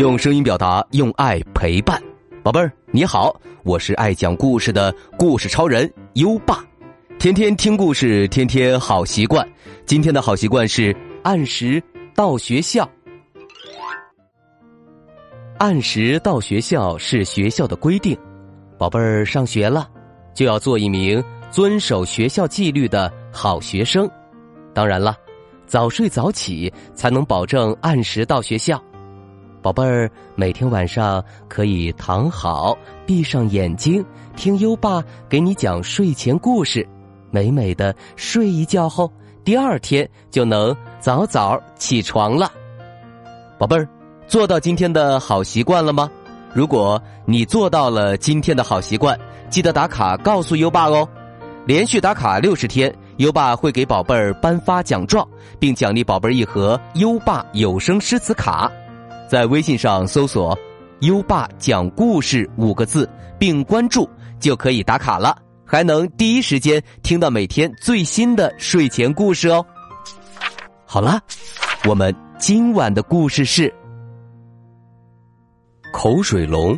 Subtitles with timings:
[0.00, 2.02] 用声音表达，用爱陪伴，
[2.42, 6.64] 宝贝儿你好，我是爱讲故事的故事超人优爸，
[7.18, 9.46] 天天听故事，天天好习惯。
[9.84, 11.82] 今天的好习惯是按时
[12.14, 12.88] 到学校。
[15.58, 18.16] 按时到学校是学校的规定，
[18.78, 19.86] 宝贝儿上学了，
[20.32, 24.10] 就要做一名遵守学校纪律的好学生。
[24.72, 25.14] 当然了，
[25.66, 28.82] 早睡早起才能保证按时到学校。
[29.62, 34.02] 宝贝儿，每天晚上可以躺好，闭上眼睛，
[34.34, 36.86] 听优爸给你讲睡前故事，
[37.30, 39.12] 美美的睡一觉后，
[39.44, 42.50] 第二天就能早早起床了。
[43.58, 43.86] 宝贝儿，
[44.26, 46.10] 做到今天的好习惯了吗？
[46.54, 49.18] 如果你做到了今天的好习惯，
[49.50, 51.06] 记得打卡告诉优爸哦。
[51.66, 58.72] 连续打卡六十天，优爸会给宝贝儿颁发奖状，并奖励宝贝儿一盒优爸有声诗词卡。
[59.30, 60.58] 在微信上搜索
[61.02, 69.64] “优爸讲故事”五个字，并关注就可以打卡了，还能第一时间听到每天最新的睡前故事哦。
[70.84, 71.20] 好了，
[71.88, 73.72] 我们今晚的故事是
[75.92, 76.76] 口水龙。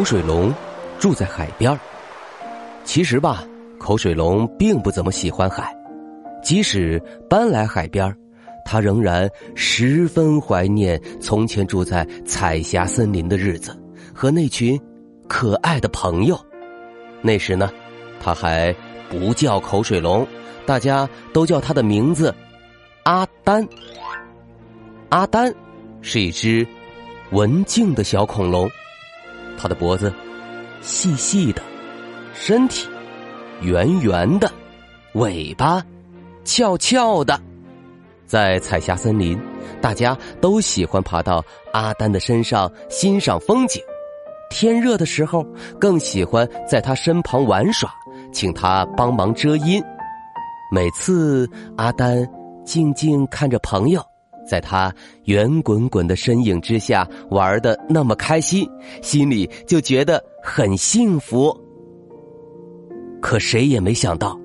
[0.00, 0.50] 口水龙
[0.98, 1.78] 住在海边
[2.84, 3.44] 其实吧，
[3.78, 5.76] 口水龙并不怎么喜欢海，
[6.42, 6.98] 即使
[7.28, 8.10] 搬来海边
[8.64, 13.78] 他仍然十分怀念从前住在彩霞森林的日子
[14.14, 14.80] 和那群
[15.28, 16.40] 可爱的朋友。
[17.20, 17.70] 那时呢，
[18.22, 18.74] 他还
[19.10, 20.26] 不叫口水龙，
[20.64, 22.34] 大家都叫他的名字
[23.02, 23.68] 阿丹。
[25.10, 25.54] 阿丹
[26.00, 26.66] 是一只
[27.32, 28.66] 文静的小恐龙。
[29.60, 30.10] 它的脖子
[30.80, 31.60] 细细的，
[32.32, 32.88] 身体
[33.60, 34.50] 圆圆的，
[35.12, 35.84] 尾巴
[36.44, 37.38] 翘翘的。
[38.26, 39.38] 在彩霞森林，
[39.82, 41.44] 大家都喜欢爬到
[41.74, 43.82] 阿丹的身上欣赏风景。
[44.48, 45.44] 天热的时候，
[45.78, 47.92] 更喜欢在他身旁玩耍，
[48.32, 49.82] 请他帮忙遮阴。
[50.72, 51.46] 每次
[51.76, 52.26] 阿丹
[52.64, 54.02] 静静看着朋友。
[54.50, 54.92] 在他
[55.26, 58.68] 圆滚滚的身影之下玩的那么开心，
[59.00, 61.56] 心里就觉得很幸福。
[63.22, 64.36] 可谁也没想到，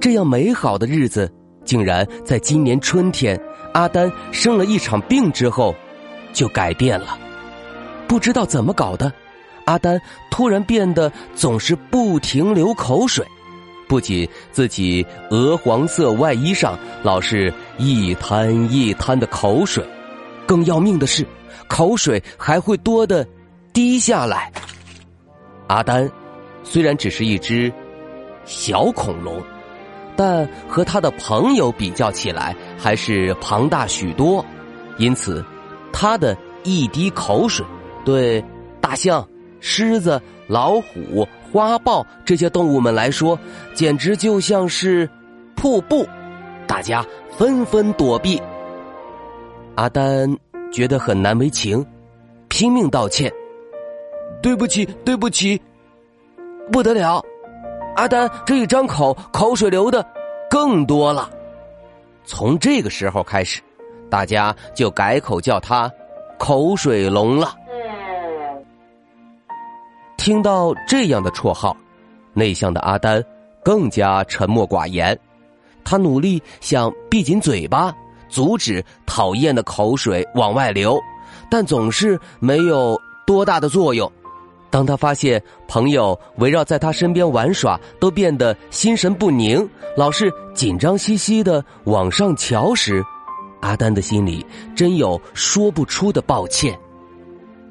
[0.00, 1.32] 这样美好的日子，
[1.64, 3.40] 竟然在今年春天，
[3.74, 5.72] 阿丹生了一场病之后，
[6.32, 7.16] 就改变了。
[8.08, 9.12] 不知道怎么搞的，
[9.66, 10.00] 阿丹
[10.32, 13.24] 突然变得总是不停流口水。
[13.88, 19.84] 不仅自己鹅黄色外衣上老是一滩一滩的口水，
[20.46, 21.26] 更要命的是，
[21.68, 23.26] 口水还会多的
[23.72, 24.52] 滴下来。
[25.68, 26.10] 阿丹
[26.62, 27.72] 虽然只是一只
[28.44, 29.42] 小恐龙，
[30.16, 34.44] 但和他的朋友比较起来还是庞大许多，
[34.98, 35.44] 因此
[35.92, 37.64] 他的一滴口水
[38.04, 38.44] 对
[38.80, 39.26] 大象、
[39.60, 41.26] 狮子、老虎。
[41.54, 43.38] 花豹这些动物们来说，
[43.74, 45.08] 简直就像是
[45.54, 46.04] 瀑布，
[46.66, 47.06] 大家
[47.38, 48.42] 纷纷躲避。
[49.76, 50.36] 阿丹
[50.72, 51.86] 觉得很难为情，
[52.48, 53.32] 拼命道歉
[54.42, 55.62] ：“对不起，对不起！”
[56.72, 57.22] 不得了，
[57.94, 60.04] 阿丹这一张口，口水流的
[60.50, 61.30] 更多了。
[62.24, 63.62] 从这个时候开始，
[64.10, 65.88] 大家就改口叫他
[66.36, 67.54] “口水龙”了。
[70.24, 71.76] 听到这样的绰号，
[72.32, 73.22] 内向的阿丹
[73.62, 75.14] 更加沉默寡言。
[75.84, 77.94] 他努力想闭紧嘴巴，
[78.30, 80.98] 阻止讨厌的口水往外流，
[81.50, 84.10] 但总是没有多大的作用。
[84.70, 93.04] 当他发现朋友围绕在他身边玩耍，都变得心神不宁，老是紧张兮兮的往上瞧时，
[93.60, 94.42] 阿丹的心里
[94.74, 96.74] 真有说不出的抱歉。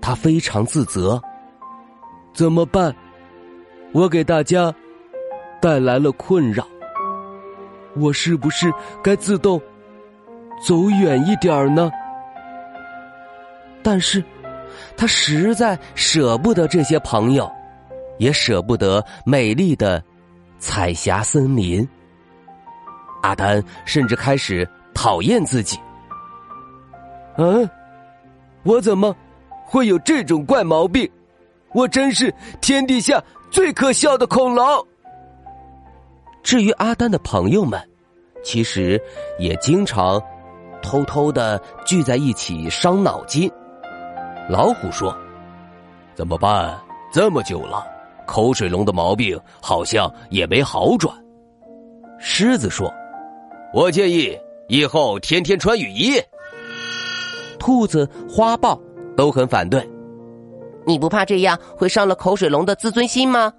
[0.00, 1.22] 他非常自责。
[2.38, 2.94] 怎么办？
[3.90, 4.72] 我给大家
[5.60, 6.64] 带来了困扰。
[7.96, 9.60] 我是不是该自动
[10.64, 11.90] 走远一点呢？
[13.82, 14.22] 但是，
[14.96, 17.50] 他实在舍不得这些朋友，
[18.18, 20.00] 也舍不得美丽的
[20.60, 21.84] 彩霞森林。
[23.20, 24.64] 阿丹甚至开始
[24.94, 25.76] 讨厌自己。
[27.36, 27.68] 嗯，
[28.62, 29.12] 我怎么
[29.64, 31.10] 会有这种怪毛病？
[31.72, 34.64] 我真是天底下最可笑的恐龙。
[36.42, 37.80] 至于阿丹的朋友们，
[38.42, 39.00] 其实
[39.38, 40.22] 也经常
[40.80, 43.50] 偷偷的聚在一起伤脑筋。
[44.48, 45.14] 老虎说
[46.14, 46.78] ：“怎么办？
[47.12, 47.86] 这么久了，
[48.26, 51.14] 口水龙的毛病好像也没好转。”
[52.18, 52.90] 狮子说
[53.74, 54.38] ：“我建议
[54.68, 56.18] 以后天天穿雨衣。”
[57.58, 58.80] 兔子、花豹
[59.16, 59.86] 都很反对。
[60.88, 63.52] 你不怕这样会伤了口水龙的自尊心吗？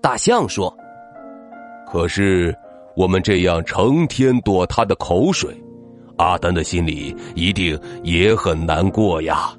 [0.00, 0.76] 大象说
[1.86, 2.52] ：“可是
[2.96, 5.56] 我们这样成天躲他的口水，
[6.16, 9.54] 阿丹的心里一定也很难过呀。”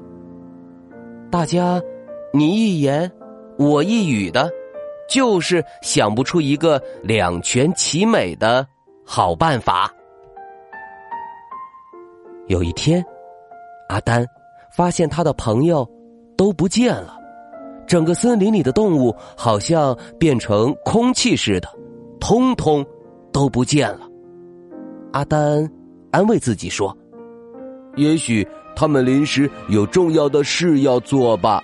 [1.32, 1.82] 大家
[2.34, 3.10] 你一言
[3.58, 4.52] 我一语的，
[5.10, 8.68] 就是想不出一个两全其美的
[9.06, 9.90] 好办法。
[12.48, 13.02] 有一天，
[13.88, 14.28] 阿丹
[14.76, 15.90] 发现他的朋友
[16.38, 17.18] 都不见了。
[17.86, 21.68] 整个森林里的动物好像变成空气似的，
[22.20, 22.86] 通通
[23.32, 24.10] 都不见了。
[25.12, 25.70] 阿丹
[26.10, 26.98] 安慰自己说
[27.96, 31.64] ：“也许他们临时有重要的事要做吧。”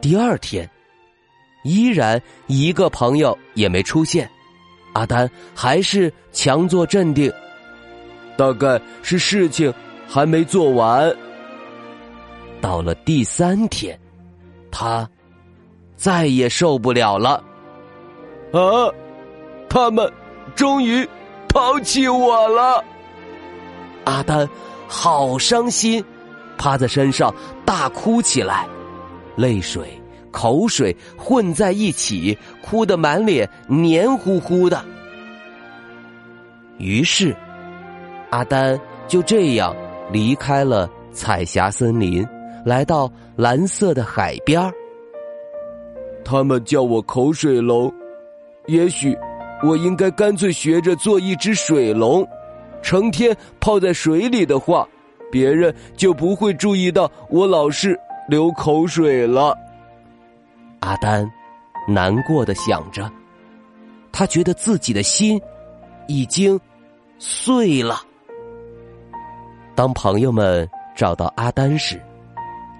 [0.00, 0.68] 第二天，
[1.64, 4.28] 依然一个朋友也没出现。
[4.94, 7.32] 阿丹还是强作镇定，
[8.36, 9.72] 大概是事情
[10.06, 11.14] 还没做完。
[12.60, 13.98] 到了第三天。
[14.70, 15.08] 他
[15.96, 17.42] 再也受不了了，
[18.52, 18.92] 啊！
[19.68, 20.10] 他们
[20.54, 21.08] 终于
[21.48, 22.84] 抛弃我了。
[24.04, 24.48] 阿丹
[24.86, 26.04] 好伤心，
[26.56, 27.34] 趴在身上
[27.64, 28.68] 大哭起来，
[29.36, 30.00] 泪水、
[30.30, 34.84] 口水混在一起，哭得满脸黏糊糊的。
[36.76, 37.34] 于是，
[38.30, 38.78] 阿丹
[39.08, 39.74] 就这样
[40.12, 42.24] 离开了彩霞森林。
[42.68, 44.70] 来到蓝色的海边
[46.22, 47.90] 他们叫我口水龙，
[48.66, 49.16] 也许
[49.64, 52.28] 我应该干脆学着做一只水龙，
[52.82, 54.86] 成天泡在水里的话，
[55.32, 57.98] 别人就不会注意到我老是
[58.28, 59.56] 流口水了。
[60.80, 61.26] 阿丹
[61.88, 63.10] 难过的想着，
[64.12, 65.40] 他觉得自己的心
[66.06, 66.60] 已经
[67.18, 68.02] 碎了。
[69.74, 71.98] 当朋友们找到阿丹时，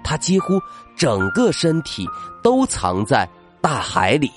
[0.09, 0.59] 他几乎
[0.95, 2.03] 整个身体
[2.41, 3.29] 都藏在
[3.61, 4.31] 大海里。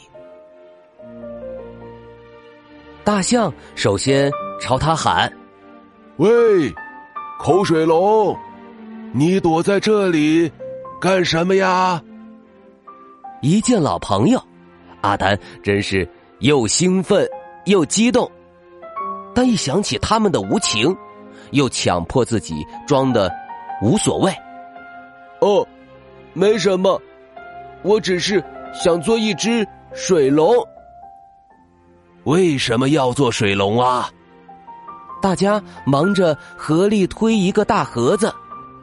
[3.02, 4.30] 大象首先
[4.60, 5.32] 朝他喊
[6.19, 6.70] ：“喂，
[7.38, 8.36] 口水龙，
[9.14, 10.52] 你躲在这里
[11.00, 12.02] 干什么呀？”
[13.40, 14.38] 一见老朋友，
[15.00, 16.06] 阿丹真是
[16.40, 17.26] 又兴奋
[17.64, 18.30] 又激动，
[19.34, 20.94] 但一想起他们的无情，
[21.52, 23.32] 又强迫自己装的
[23.80, 24.30] 无所谓。
[25.43, 25.67] 哦，
[26.35, 27.03] 没什么，
[27.83, 28.43] 我只是
[28.73, 30.55] 想做一只水龙。
[32.23, 34.09] 为什么要做水龙啊？
[35.21, 38.33] 大家忙着合力推一个大盒子，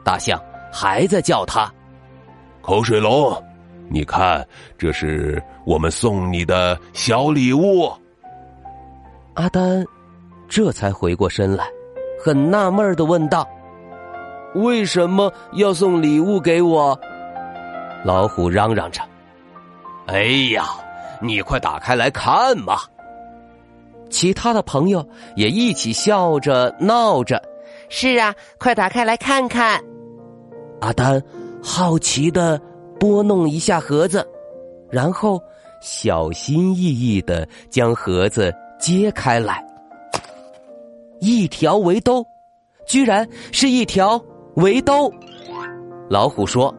[0.04, 0.38] 大象
[0.70, 1.72] 还在叫他
[2.60, 3.42] ：“口水龙，
[3.88, 4.46] 你看，
[4.76, 7.90] 这是我们送你的小礼物。”
[9.32, 9.82] 阿丹
[10.46, 11.64] 这才回过身来，
[12.22, 13.48] 很纳闷的问道。
[14.54, 16.98] 为什么要送礼物给我？
[18.04, 19.02] 老虎嚷嚷着
[20.08, 20.64] ：“哎呀，
[21.20, 22.78] 你快打开来看嘛！”
[24.10, 27.40] 其他的朋友也一起笑着闹着
[27.88, 29.80] ：“是啊，快打开来看看！”
[30.80, 31.22] 阿丹
[31.62, 32.60] 好奇的
[32.98, 34.26] 拨弄一下盒子，
[34.90, 35.40] 然后
[35.80, 39.64] 小心翼翼的将盒子揭开来，
[41.20, 42.26] 一条围兜，
[42.86, 44.20] 居然是一条。
[44.56, 45.10] 围兜，
[46.08, 46.74] 老虎说：“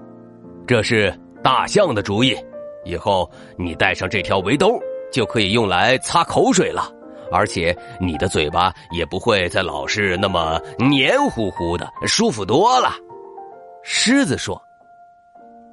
[0.68, 2.36] 这是大象的主意，
[2.84, 4.78] 以后你带上这条围兜，
[5.12, 6.92] 就可以用来擦口水了，
[7.32, 12.92] 而且你的嘴巴也不会再老是那么黏糊糊的，舒服多了。”
[13.84, 14.62] 狮子说：“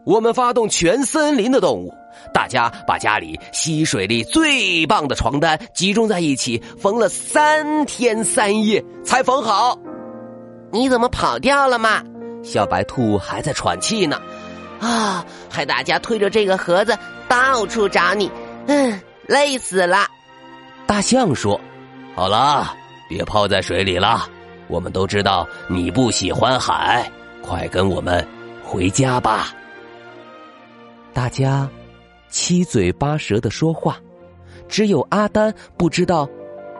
[0.07, 1.93] 我们发动全森林的动物，
[2.33, 9.77] 大家把家里吸水力最棒的床单集中在一起，缝了三天三夜才缝好。”
[10.71, 12.03] 你怎么跑掉了嘛？
[12.43, 14.21] 小白兔还在喘气呢，
[14.81, 15.25] 啊！
[15.51, 16.97] 害大家推着这个盒子
[17.29, 18.31] 到处找你，
[18.69, 20.07] 嗯，累死了。
[20.87, 21.61] 大象说
[22.15, 22.73] ：“好了，
[23.09, 24.29] 别泡在水里了。
[24.69, 27.11] 我们都知道你不喜欢海，
[27.43, 28.27] 快跟我们
[28.65, 29.49] 回家吧。”
[31.13, 31.69] 大家
[32.31, 33.99] 七嘴八舌的说话，
[34.69, 36.29] 只有阿丹不知道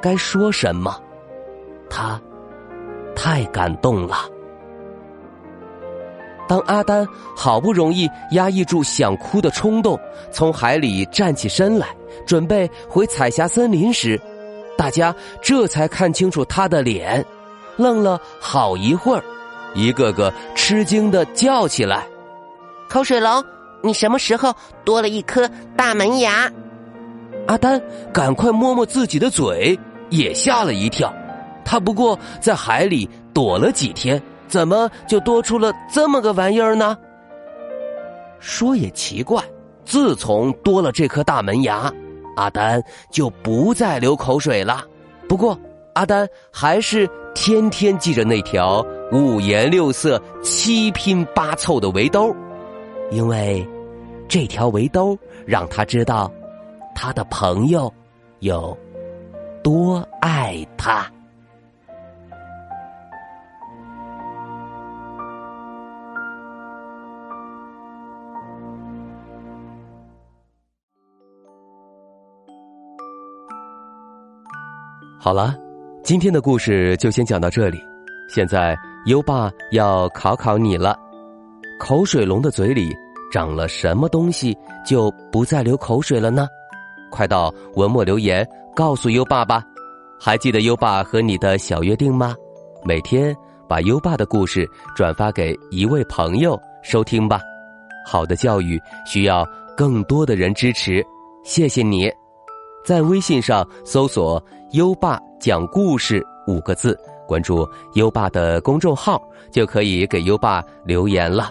[0.01, 0.97] 该说什么。
[1.91, 2.21] 他。
[3.19, 4.17] 太感动了。
[6.47, 7.05] 当阿丹
[7.37, 9.99] 好不容易压抑住想哭的冲动，
[10.31, 11.89] 从海里站起身来，
[12.25, 14.19] 准备回彩霞森林时，
[14.77, 17.23] 大家这才看清楚他的脸，
[17.77, 19.25] 愣了好一会儿，
[19.75, 22.07] 一个个吃惊的叫起来
[22.89, 23.45] ：“口水龙，
[23.83, 26.51] 你什么时候多了一颗大门牙？”
[27.49, 27.83] 阿丹
[28.13, 31.13] 赶快摸摸自己的嘴，也吓了一跳。
[31.71, 36.97] 他不过在海里躲了几天，怎么就多出了这么个玩意儿呢？
[38.41, 39.45] 说也奇怪，
[39.85, 41.93] 自从多了这颗大门牙，
[42.37, 44.83] 阿丹就不再流口水了。
[45.29, 45.59] 不过，
[45.93, 48.83] 阿丹还是天天系着那条
[49.13, 52.35] 五颜六色、七拼八凑的围兜，
[53.11, 53.69] 因为
[54.27, 56.33] 这条围兜让他知道
[56.95, 57.93] 他的朋友
[58.39, 58.75] 有
[59.63, 61.07] 多爱他。
[75.21, 75.53] 好了，
[76.05, 77.83] 今天的故事就先讲到这里。
[78.29, 80.97] 现在优爸要考考你了：
[81.81, 82.95] 口水龙的嘴里
[83.33, 84.57] 长了什么东西
[84.87, 86.47] 就不再流口水了呢？
[87.11, 88.47] 快到文末留言
[88.77, 89.61] 告诉优爸吧。
[90.21, 92.33] 还记得优爸和你的小约定吗？
[92.85, 93.35] 每天
[93.69, 97.41] 把优爸的故事转发给一位朋友收听吧。
[98.07, 99.45] 好的教育需要
[99.77, 101.05] 更多的人支持，
[101.43, 102.09] 谢谢你。
[102.85, 111.51] 在微信上搜索“优爸讲故事”五个字，关注优爸的公众号，就可以给优爸留言了。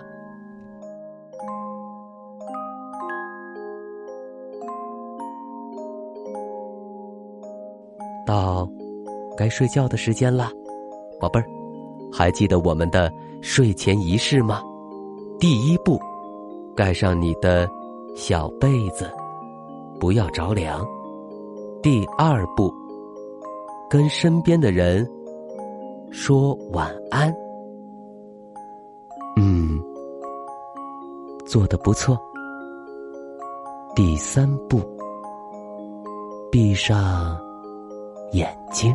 [8.23, 8.69] 到
[9.35, 10.51] 该睡觉的时间了，
[11.19, 11.45] 宝贝儿，
[12.13, 14.61] 还记得我们的睡前仪式吗？
[15.39, 15.99] 第一步，
[16.75, 17.67] 盖上你的
[18.15, 19.09] 小被子，
[19.99, 20.85] 不要着凉。
[21.81, 22.73] 第二步，
[23.89, 25.07] 跟身边的人
[26.11, 27.33] 说晚安。
[29.37, 29.79] 嗯，
[31.45, 32.17] 做的不错。
[33.95, 34.79] 第三步，
[36.51, 37.39] 闭上
[38.31, 38.93] 眼睛，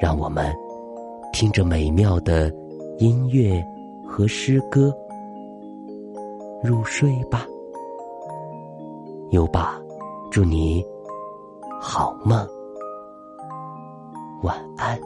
[0.00, 0.54] 让我们
[1.32, 2.52] 听着美妙的
[2.98, 3.64] 音乐
[4.06, 4.94] 和诗歌
[6.62, 7.46] 入睡吧。
[9.30, 9.80] 优爸，
[10.30, 10.84] 祝你。
[11.80, 12.46] 好梦，
[14.42, 14.98] 晚安。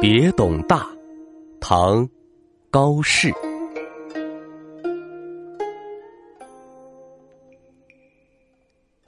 [0.00, 0.86] 别董大，
[1.60, 2.08] 唐，
[2.70, 3.32] 高适。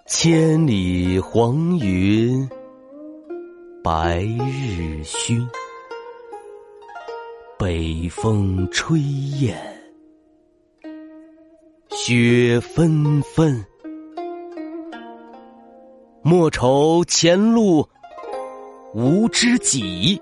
[0.06, 2.49] 千里黄云，
[3.83, 5.44] 白日曛。
[7.59, 9.56] 北风吹雁，
[12.06, 13.64] 雪纷纷。
[16.23, 17.88] 莫愁前路
[18.92, 20.20] 无知己，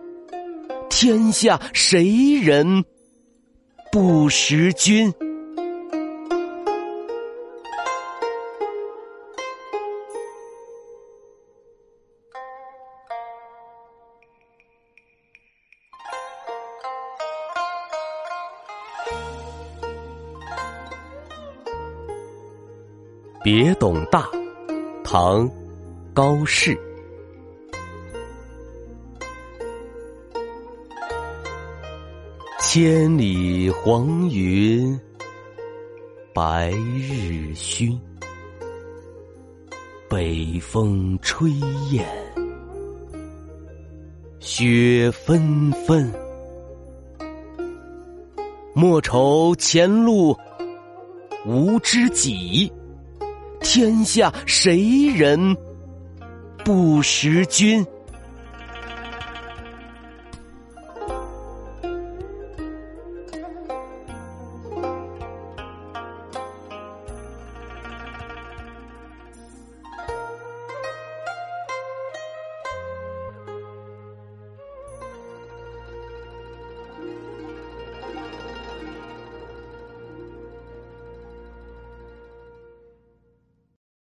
[0.89, 2.85] 天下谁人
[3.91, 5.13] 不识君？
[23.55, 24.31] 别董大，
[25.05, 25.47] 唐，
[26.15, 26.75] 高适。
[32.59, 34.99] 千里黄云，
[36.33, 38.01] 白日曛。
[40.09, 41.51] 北风吹
[41.91, 42.07] 雁，
[44.41, 46.11] 雪纷纷。
[48.73, 50.35] 莫愁前路
[51.45, 52.73] 无知己。
[53.63, 55.57] 天下谁人
[56.65, 57.85] 不识君？